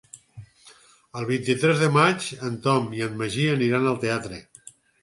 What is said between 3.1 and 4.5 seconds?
en Magí aniran al teatre.